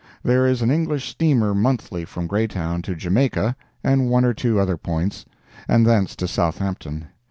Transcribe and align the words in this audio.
There 0.23 0.47
is 0.47 0.63
an 0.63 0.71
English 0.71 1.07
steamer 1.07 1.53
monthly 1.53 2.05
from 2.05 2.25
Greytown 2.25 2.81
to 2.81 2.95
Jamaica 2.95 3.55
and 3.83 4.09
one 4.09 4.25
or 4.25 4.33
two 4.33 4.59
other 4.59 4.75
points, 4.75 5.25
and 5.67 5.85
thence 5.85 6.15
to 6.15 6.27
Southampton. 6.27 7.09